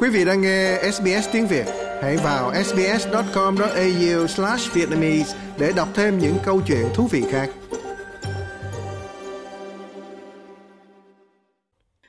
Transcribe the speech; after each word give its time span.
Quý 0.00 0.08
vị 0.08 0.24
đang 0.24 0.40
nghe 0.40 0.78
SBS 0.92 1.28
tiếng 1.32 1.46
Việt, 1.46 1.66
hãy 2.02 2.16
vào 2.16 2.52
sbs.com.au/vietnamese 2.64 5.36
để 5.58 5.72
đọc 5.76 5.88
thêm 5.94 6.18
những 6.18 6.34
câu 6.44 6.60
chuyện 6.66 6.86
thú 6.94 7.08
vị 7.10 7.24
khác. 7.30 7.50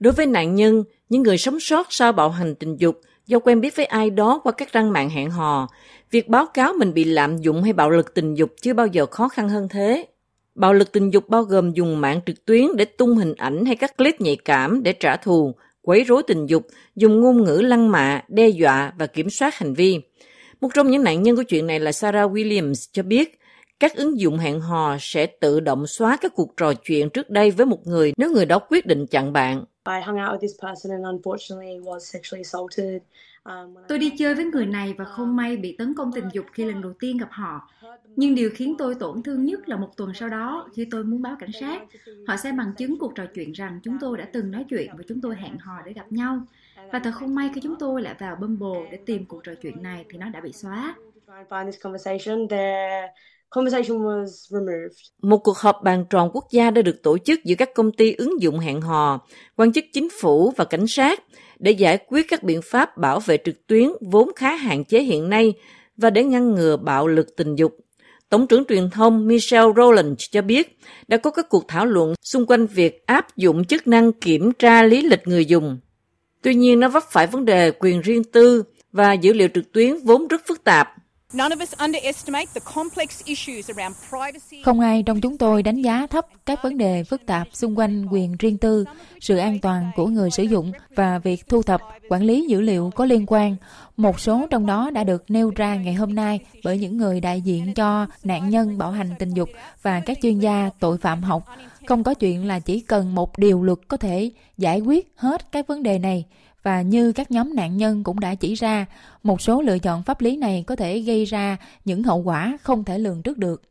Đối 0.00 0.12
với 0.12 0.26
nạn 0.26 0.54
nhân, 0.54 0.84
những 1.08 1.22
người 1.22 1.38
sống 1.38 1.60
sót 1.60 1.86
sau 1.90 2.12
bạo 2.12 2.30
hành 2.30 2.54
tình 2.54 2.76
dục 2.76 3.00
do 3.26 3.38
quen 3.38 3.60
biết 3.60 3.76
với 3.76 3.86
ai 3.86 4.10
đó 4.10 4.40
qua 4.44 4.52
các 4.52 4.72
trang 4.72 4.92
mạng 4.92 5.10
hẹn 5.10 5.30
hò, 5.30 5.68
việc 6.10 6.28
báo 6.28 6.46
cáo 6.46 6.72
mình 6.72 6.94
bị 6.94 7.04
lạm 7.04 7.38
dụng 7.38 7.62
hay 7.62 7.72
bạo 7.72 7.90
lực 7.90 8.14
tình 8.14 8.34
dục 8.34 8.50
chưa 8.60 8.74
bao 8.74 8.86
giờ 8.86 9.06
khó 9.06 9.28
khăn 9.28 9.48
hơn 9.48 9.68
thế. 9.68 10.06
Bạo 10.54 10.72
lực 10.72 10.92
tình 10.92 11.10
dục 11.10 11.28
bao 11.28 11.42
gồm 11.42 11.72
dùng 11.72 12.00
mạng 12.00 12.20
trực 12.26 12.44
tuyến 12.44 12.66
để 12.76 12.84
tung 12.84 13.16
hình 13.16 13.34
ảnh 13.34 13.66
hay 13.66 13.76
các 13.76 13.96
clip 13.96 14.20
nhạy 14.20 14.36
cảm 14.36 14.82
để 14.82 14.92
trả 14.92 15.16
thù, 15.16 15.54
quấy 15.82 16.04
rối 16.04 16.22
tình 16.26 16.46
dục, 16.46 16.66
dùng 16.96 17.20
ngôn 17.20 17.44
ngữ 17.44 17.60
lăng 17.64 17.90
mạ, 17.90 18.22
đe 18.28 18.48
dọa 18.48 18.92
và 18.98 19.06
kiểm 19.06 19.30
soát 19.30 19.54
hành 19.54 19.74
vi. 19.74 20.00
Một 20.60 20.68
trong 20.74 20.90
những 20.90 21.04
nạn 21.04 21.22
nhân 21.22 21.36
của 21.36 21.42
chuyện 21.42 21.66
này 21.66 21.80
là 21.80 21.92
Sarah 21.92 22.30
Williams 22.30 22.88
cho 22.92 23.02
biết 23.02 23.38
các 23.80 23.94
ứng 23.94 24.20
dụng 24.20 24.38
hẹn 24.38 24.60
hò 24.60 24.96
sẽ 25.00 25.26
tự 25.26 25.60
động 25.60 25.86
xóa 25.86 26.16
các 26.20 26.32
cuộc 26.34 26.56
trò 26.56 26.74
chuyện 26.74 27.10
trước 27.10 27.30
đây 27.30 27.50
với 27.50 27.66
một 27.66 27.86
người 27.86 28.12
nếu 28.16 28.30
người 28.30 28.46
đó 28.46 28.58
quyết 28.58 28.86
định 28.86 29.06
chặn 29.06 29.32
bạn. 29.32 29.64
Um, 33.44 33.74
tôi 33.88 33.98
đi 33.98 34.10
chơi 34.18 34.34
với 34.34 34.44
người 34.44 34.66
này 34.66 34.94
và 34.98 35.04
không 35.04 35.36
may 35.36 35.56
bị 35.56 35.76
tấn 35.76 35.94
công 35.94 36.12
tình 36.12 36.24
dục 36.32 36.46
khi 36.52 36.64
lần 36.64 36.82
đầu 36.82 36.92
tiên 37.00 37.18
gặp 37.18 37.28
họ. 37.30 37.70
Nhưng 38.16 38.34
điều 38.34 38.50
khiến 38.54 38.74
tôi 38.78 38.94
tổn 38.94 39.22
thương 39.22 39.44
nhất 39.44 39.68
là 39.68 39.76
một 39.76 39.96
tuần 39.96 40.14
sau 40.14 40.28
đó, 40.28 40.68
khi 40.74 40.86
tôi 40.90 41.04
muốn 41.04 41.22
báo 41.22 41.36
cảnh 41.38 41.52
sát, 41.60 41.82
họ 42.26 42.36
sẽ 42.36 42.52
bằng 42.52 42.72
chứng 42.78 42.98
cuộc 42.98 43.12
trò 43.14 43.24
chuyện 43.34 43.52
rằng 43.52 43.80
chúng 43.82 43.96
tôi 44.00 44.18
đã 44.18 44.28
từng 44.32 44.50
nói 44.50 44.64
chuyện 44.70 44.90
và 44.96 45.04
chúng 45.08 45.20
tôi 45.20 45.36
hẹn 45.36 45.58
hò 45.58 45.82
để 45.86 45.92
gặp 45.92 46.12
nhau. 46.12 46.40
Và 46.92 46.98
thật 46.98 47.10
không 47.14 47.34
may 47.34 47.50
khi 47.54 47.60
chúng 47.60 47.78
tôi 47.78 48.02
lại 48.02 48.14
vào 48.18 48.36
Bumble 48.36 48.90
để 48.90 48.98
tìm 49.06 49.26
cuộc 49.26 49.44
trò 49.44 49.52
chuyện 49.62 49.82
này 49.82 50.04
thì 50.10 50.18
nó 50.18 50.28
đã 50.28 50.40
bị 50.40 50.52
xóa. 50.52 50.94
Một 55.22 55.38
cuộc 55.38 55.58
họp 55.58 55.76
bàn 55.84 56.04
tròn 56.10 56.30
quốc 56.32 56.44
gia 56.50 56.70
đã 56.70 56.82
được 56.82 57.02
tổ 57.02 57.18
chức 57.18 57.44
giữa 57.44 57.54
các 57.58 57.74
công 57.74 57.92
ty 57.92 58.12
ứng 58.12 58.42
dụng 58.42 58.58
hẹn 58.58 58.80
hò, 58.80 59.26
quan 59.56 59.72
chức 59.72 59.84
chính 59.92 60.08
phủ 60.20 60.52
và 60.56 60.64
cảnh 60.64 60.86
sát 60.86 61.22
để 61.58 61.70
giải 61.70 61.98
quyết 62.06 62.26
các 62.28 62.42
biện 62.42 62.60
pháp 62.64 62.96
bảo 62.96 63.20
vệ 63.20 63.38
trực 63.44 63.66
tuyến 63.66 63.88
vốn 64.00 64.30
khá 64.36 64.54
hạn 64.54 64.84
chế 64.84 65.02
hiện 65.02 65.28
nay 65.28 65.54
và 65.96 66.10
để 66.10 66.24
ngăn 66.24 66.54
ngừa 66.54 66.76
bạo 66.76 67.08
lực 67.08 67.36
tình 67.36 67.54
dục. 67.54 67.76
Tổng 68.28 68.46
trưởng 68.46 68.64
truyền 68.64 68.90
thông 68.90 69.26
Michelle 69.26 69.72
Rowland 69.72 70.14
cho 70.18 70.42
biết 70.42 70.78
đã 71.08 71.16
có 71.16 71.30
các 71.30 71.48
cuộc 71.48 71.64
thảo 71.68 71.86
luận 71.86 72.14
xung 72.22 72.46
quanh 72.46 72.66
việc 72.66 73.06
áp 73.06 73.36
dụng 73.36 73.64
chức 73.64 73.86
năng 73.86 74.12
kiểm 74.12 74.52
tra 74.52 74.82
lý 74.82 75.02
lịch 75.02 75.26
người 75.26 75.44
dùng. 75.44 75.78
Tuy 76.42 76.54
nhiên, 76.54 76.80
nó 76.80 76.88
vấp 76.88 77.02
phải 77.10 77.26
vấn 77.26 77.44
đề 77.44 77.70
quyền 77.70 78.00
riêng 78.00 78.24
tư 78.24 78.62
và 78.92 79.12
dữ 79.12 79.32
liệu 79.32 79.48
trực 79.54 79.72
tuyến 79.72 79.96
vốn 80.04 80.28
rất 80.28 80.42
phức 80.46 80.64
tạp. 80.64 80.88
Không 84.64 84.80
ai 84.80 85.02
trong 85.02 85.20
chúng 85.20 85.38
tôi 85.38 85.62
đánh 85.62 85.82
giá 85.82 86.06
thấp 86.06 86.26
các 86.46 86.62
vấn 86.62 86.78
đề 86.78 87.04
phức 87.04 87.26
tạp 87.26 87.48
xung 87.52 87.78
quanh 87.78 88.06
quyền 88.10 88.36
riêng 88.38 88.58
tư, 88.58 88.84
sự 89.20 89.36
an 89.36 89.58
toàn 89.58 89.90
của 89.96 90.06
người 90.06 90.30
sử 90.30 90.42
dụng 90.42 90.72
và 90.94 91.18
việc 91.18 91.48
thu 91.48 91.62
thập, 91.62 91.80
quản 92.08 92.22
lý 92.22 92.46
dữ 92.48 92.60
liệu 92.60 92.90
có 92.94 93.04
liên 93.04 93.24
quan. 93.26 93.56
Một 93.96 94.20
số 94.20 94.46
trong 94.50 94.66
đó 94.66 94.90
đã 94.90 95.04
được 95.04 95.24
nêu 95.28 95.52
ra 95.56 95.74
ngày 95.74 95.94
hôm 95.94 96.14
nay 96.14 96.40
bởi 96.64 96.78
những 96.78 96.96
người 96.96 97.20
đại 97.20 97.40
diện 97.40 97.74
cho 97.74 98.06
nạn 98.24 98.50
nhân 98.50 98.78
bạo 98.78 98.90
hành 98.90 99.10
tình 99.18 99.30
dục 99.30 99.48
và 99.82 100.00
các 100.00 100.18
chuyên 100.22 100.38
gia 100.38 100.70
tội 100.80 100.98
phạm 100.98 101.22
học. 101.22 101.44
Không 101.86 102.04
có 102.04 102.14
chuyện 102.14 102.46
là 102.46 102.58
chỉ 102.58 102.80
cần 102.80 103.14
một 103.14 103.38
điều 103.38 103.62
luật 103.62 103.78
có 103.88 103.96
thể 103.96 104.30
giải 104.58 104.80
quyết 104.80 105.12
hết 105.16 105.52
các 105.52 105.66
vấn 105.66 105.82
đề 105.82 105.98
này 105.98 106.24
và 106.62 106.82
như 106.82 107.12
các 107.12 107.30
nhóm 107.30 107.54
nạn 107.54 107.76
nhân 107.76 108.04
cũng 108.04 108.20
đã 108.20 108.34
chỉ 108.34 108.54
ra, 108.54 108.86
một 109.22 109.40
số 109.40 109.62
lựa 109.62 109.78
chọn 109.78 110.02
pháp 110.02 110.20
lý 110.20 110.36
này 110.36 110.64
có 110.66 110.76
thể 110.76 110.98
gây 110.98 111.24
ra 111.24 111.56
những 111.84 112.02
hậu 112.02 112.18
quả 112.18 112.58
không 112.62 112.84
thể 112.84 112.98
lường 112.98 113.22
trước 113.22 113.38
được. 113.38 113.62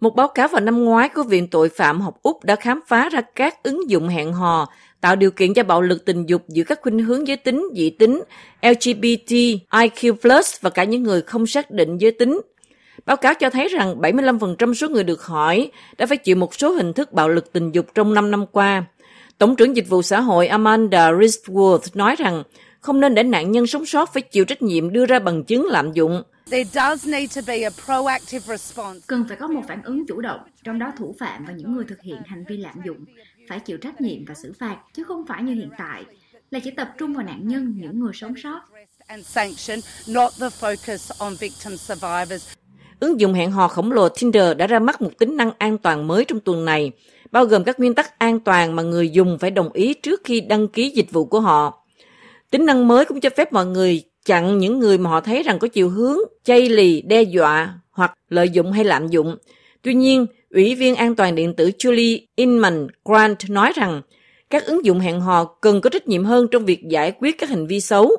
Một 0.00 0.16
báo 0.16 0.28
cáo 0.28 0.48
vào 0.48 0.60
năm 0.60 0.84
ngoái 0.84 1.08
của 1.08 1.22
Viện 1.22 1.48
Tội 1.48 1.68
phạm 1.68 2.00
học 2.00 2.18
Úc 2.22 2.44
đã 2.44 2.56
khám 2.56 2.80
phá 2.86 3.08
ra 3.08 3.20
các 3.20 3.62
ứng 3.62 3.90
dụng 3.90 4.08
hẹn 4.08 4.32
hò 4.32 4.68
tạo 5.00 5.16
điều 5.16 5.30
kiện 5.30 5.54
cho 5.54 5.62
bạo 5.62 5.82
lực 5.82 6.04
tình 6.04 6.26
dục 6.26 6.42
giữa 6.48 6.62
các 6.64 6.78
khuynh 6.82 6.98
hướng 6.98 7.28
giới 7.28 7.36
tính, 7.36 7.68
dị 7.76 7.90
tính, 7.90 8.22
LGBT, 8.62 9.32
IQ+, 9.70 10.42
và 10.60 10.70
cả 10.70 10.84
những 10.84 11.02
người 11.02 11.22
không 11.22 11.46
xác 11.46 11.70
định 11.70 11.98
giới 11.98 12.10
tính. 12.10 12.40
Báo 13.06 13.16
cáo 13.16 13.34
cho 13.34 13.50
thấy 13.50 13.68
rằng 13.68 14.00
75% 14.00 14.74
số 14.74 14.88
người 14.88 15.04
được 15.04 15.22
hỏi 15.22 15.70
đã 15.98 16.06
phải 16.06 16.16
chịu 16.16 16.36
một 16.36 16.54
số 16.54 16.72
hình 16.72 16.92
thức 16.92 17.12
bạo 17.12 17.28
lực 17.28 17.52
tình 17.52 17.72
dục 17.72 17.86
trong 17.94 18.14
5 18.14 18.30
năm 18.30 18.46
qua. 18.46 18.84
Tổng 19.42 19.56
trưởng 19.56 19.76
Dịch 19.76 19.88
vụ 19.88 20.02
Xã 20.02 20.20
hội 20.20 20.46
Amanda 20.46 21.12
Risworth 21.12 21.78
nói 21.94 22.16
rằng 22.16 22.42
không 22.80 23.00
nên 23.00 23.14
để 23.14 23.22
nạn 23.22 23.52
nhân 23.52 23.66
sống 23.66 23.86
sót 23.86 24.12
phải 24.12 24.22
chịu 24.22 24.44
trách 24.44 24.62
nhiệm 24.62 24.92
đưa 24.92 25.06
ra 25.06 25.18
bằng 25.18 25.44
chứng 25.44 25.66
lạm 25.66 25.92
dụng. 25.92 26.22
Cần 29.06 29.24
phải 29.28 29.36
có 29.40 29.48
một 29.48 29.60
phản 29.68 29.82
ứng 29.82 30.06
chủ 30.06 30.20
động, 30.20 30.40
trong 30.64 30.78
đó 30.78 30.92
thủ 30.98 31.14
phạm 31.18 31.44
và 31.44 31.52
những 31.52 31.74
người 31.74 31.84
thực 31.88 32.02
hiện 32.02 32.16
hành 32.26 32.44
vi 32.48 32.56
lạm 32.56 32.74
dụng 32.84 33.04
phải 33.48 33.60
chịu 33.60 33.78
trách 33.78 34.00
nhiệm 34.00 34.24
và 34.24 34.34
xử 34.34 34.52
phạt, 34.58 34.76
chứ 34.94 35.04
không 35.04 35.26
phải 35.26 35.42
như 35.42 35.54
hiện 35.54 35.70
tại 35.78 36.04
là 36.50 36.58
chỉ 36.64 36.70
tập 36.70 36.90
trung 36.98 37.14
vào 37.14 37.26
nạn 37.26 37.48
nhân, 37.48 37.74
những 37.76 38.00
người 38.00 38.12
sống 38.14 38.34
sót. 38.42 38.60
Ứng 43.00 43.20
dụng 43.20 43.34
hẹn 43.34 43.50
hò 43.50 43.68
khổng 43.68 43.92
lồ 43.92 44.08
Tinder 44.08 44.56
đã 44.56 44.66
ra 44.66 44.78
mắt 44.78 45.02
một 45.02 45.10
tính 45.18 45.36
năng 45.36 45.50
an 45.58 45.78
toàn 45.78 46.06
mới 46.06 46.24
trong 46.24 46.40
tuần 46.40 46.64
này, 46.64 46.92
bao 47.32 47.44
gồm 47.44 47.64
các 47.64 47.80
nguyên 47.80 47.94
tắc 47.94 48.18
an 48.18 48.40
toàn 48.40 48.76
mà 48.76 48.82
người 48.82 49.10
dùng 49.10 49.38
phải 49.38 49.50
đồng 49.50 49.72
ý 49.72 49.94
trước 49.94 50.20
khi 50.24 50.40
đăng 50.40 50.68
ký 50.68 50.90
dịch 50.90 51.12
vụ 51.12 51.24
của 51.24 51.40
họ. 51.40 51.84
Tính 52.50 52.66
năng 52.66 52.88
mới 52.88 53.04
cũng 53.04 53.20
cho 53.20 53.30
phép 53.36 53.52
mọi 53.52 53.66
người 53.66 54.02
chặn 54.24 54.58
những 54.58 54.78
người 54.78 54.98
mà 54.98 55.10
họ 55.10 55.20
thấy 55.20 55.42
rằng 55.42 55.58
có 55.58 55.68
chiều 55.68 55.88
hướng 55.88 56.18
chay 56.44 56.68
lì, 56.68 57.02
đe 57.02 57.22
dọa 57.22 57.74
hoặc 57.90 58.14
lợi 58.28 58.50
dụng 58.50 58.72
hay 58.72 58.84
lạm 58.84 59.08
dụng. 59.08 59.36
Tuy 59.82 59.94
nhiên, 59.94 60.26
Ủy 60.52 60.74
viên 60.74 60.94
an 60.94 61.14
toàn 61.14 61.34
điện 61.34 61.54
tử 61.54 61.70
Julie 61.78 62.18
Inman 62.36 62.86
Grant 63.04 63.50
nói 63.50 63.72
rằng 63.76 64.02
các 64.50 64.64
ứng 64.64 64.84
dụng 64.84 65.00
hẹn 65.00 65.20
hò 65.20 65.44
cần 65.44 65.80
có 65.80 65.90
trách 65.90 66.08
nhiệm 66.08 66.24
hơn 66.24 66.46
trong 66.50 66.64
việc 66.64 66.80
giải 66.88 67.12
quyết 67.20 67.38
các 67.38 67.48
hành 67.48 67.66
vi 67.66 67.80
xấu. 67.80 68.10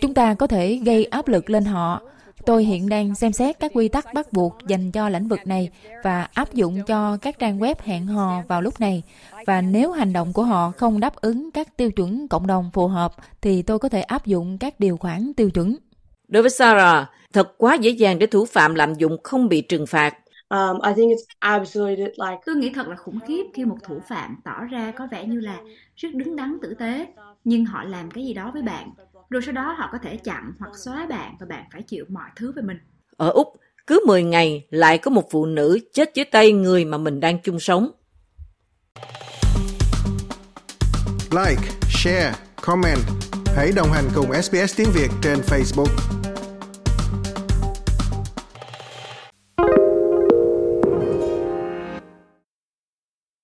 Chúng 0.00 0.14
ta 0.14 0.34
có 0.34 0.46
thể 0.46 0.80
gây 0.84 1.04
áp 1.04 1.28
lực 1.28 1.50
lên 1.50 1.64
họ. 1.64 2.00
Tôi 2.46 2.64
hiện 2.64 2.88
đang 2.88 3.14
xem 3.14 3.32
xét 3.32 3.60
các 3.60 3.70
quy 3.74 3.88
tắc 3.88 4.14
bắt 4.14 4.32
buộc 4.32 4.58
dành 4.66 4.92
cho 4.92 5.08
lĩnh 5.08 5.28
vực 5.28 5.40
này 5.44 5.70
và 6.04 6.28
áp 6.32 6.54
dụng 6.54 6.82
cho 6.86 7.16
các 7.16 7.38
trang 7.38 7.58
web 7.58 7.74
hẹn 7.84 8.06
hò 8.06 8.42
vào 8.48 8.62
lúc 8.62 8.80
này. 8.80 9.02
Và 9.46 9.60
nếu 9.60 9.92
hành 9.92 10.12
động 10.12 10.32
của 10.32 10.44
họ 10.44 10.70
không 10.70 11.00
đáp 11.00 11.16
ứng 11.16 11.50
các 11.50 11.76
tiêu 11.76 11.90
chuẩn 11.90 12.28
cộng 12.28 12.46
đồng 12.46 12.70
phù 12.72 12.86
hợp 12.86 13.14
thì 13.40 13.62
tôi 13.62 13.78
có 13.78 13.88
thể 13.88 14.02
áp 14.02 14.26
dụng 14.26 14.58
các 14.58 14.80
điều 14.80 14.96
khoản 14.96 15.32
tiêu 15.34 15.50
chuẩn. 15.50 15.76
Đối 16.28 16.42
với 16.42 16.50
Sarah, 16.50 17.08
thật 17.32 17.54
quá 17.58 17.74
dễ 17.74 17.90
dàng 17.90 18.18
để 18.18 18.26
thủ 18.26 18.44
phạm 18.44 18.74
lạm 18.74 18.94
dụng 18.94 19.16
không 19.22 19.48
bị 19.48 19.60
trừng 19.60 19.86
phạt. 19.86 20.14
Um, 20.48 20.80
I 20.86 20.92
think 20.96 21.12
it's 21.12 21.24
absolutely 21.38 22.04
like... 22.04 22.40
Tôi 22.46 22.56
nghĩ 22.56 22.70
thật 22.74 22.88
là 22.88 22.96
khủng 22.96 23.18
khiếp 23.28 23.42
khi 23.54 23.64
một 23.64 23.76
thủ 23.82 24.00
phạm 24.08 24.36
tỏ 24.44 24.64
ra 24.70 24.92
có 24.96 25.08
vẻ 25.10 25.26
như 25.26 25.40
là 25.40 25.60
rất 25.96 26.08
đứng 26.14 26.36
đắn 26.36 26.58
tử 26.62 26.74
tế, 26.74 27.06
nhưng 27.44 27.64
họ 27.64 27.84
làm 27.84 28.10
cái 28.10 28.24
gì 28.24 28.34
đó 28.34 28.50
với 28.52 28.62
bạn, 28.62 28.90
rồi 29.32 29.42
sau 29.42 29.52
đó 29.52 29.74
họ 29.78 29.88
có 29.92 29.98
thể 29.98 30.16
chặn 30.16 30.52
hoặc 30.58 30.70
xóa 30.84 31.06
bạn 31.06 31.36
và 31.40 31.46
bạn 31.46 31.64
phải 31.72 31.82
chịu 31.82 32.04
mọi 32.08 32.30
thứ 32.36 32.52
về 32.56 32.62
mình. 32.62 32.78
Ở 33.16 33.30
Úc, 33.30 33.48
cứ 33.86 34.04
10 34.06 34.22
ngày 34.22 34.66
lại 34.70 34.98
có 34.98 35.10
một 35.10 35.30
phụ 35.30 35.46
nữ 35.46 35.78
chết 35.92 36.10
dưới 36.14 36.24
tay 36.24 36.52
người 36.52 36.84
mà 36.84 36.98
mình 36.98 37.20
đang 37.20 37.38
chung 37.42 37.60
sống. 37.60 37.90
Like, 41.30 41.62
share, 41.88 42.32
comment. 42.62 42.98
Hãy 43.56 43.72
đồng 43.76 43.88
hành 43.92 44.04
cùng 44.14 44.42
SBS 44.42 44.76
tiếng 44.76 44.88
Việt 44.94 45.08
trên 45.22 45.38
Facebook. 45.38 46.21